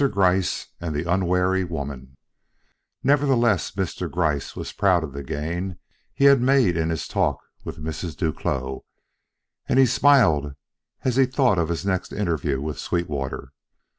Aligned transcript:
GRYCE 0.03 0.69
AND 0.79 0.95
THE 0.95 1.03
UNWARY 1.07 1.63
WOMAN 1.63 2.17
Nevertheless 3.03 3.69
Mr. 3.73 4.09
Gryce 4.09 4.55
was 4.55 4.71
proud 4.73 5.03
of 5.03 5.13
the 5.13 5.21
gain 5.21 5.77
he 6.15 6.25
had 6.25 6.41
made 6.41 6.75
in 6.75 6.89
his 6.89 7.07
talk 7.07 7.37
with 7.63 7.77
Mrs. 7.77 8.17
Duclos, 8.17 8.81
and 9.69 9.77
he 9.77 9.85
smiled 9.85 10.55
as 11.03 11.17
he 11.17 11.27
thought 11.27 11.59
of 11.59 11.69
his 11.69 11.85
next 11.85 12.13
interview 12.13 12.59
with 12.59 12.79
Sweetwater. 12.79 13.53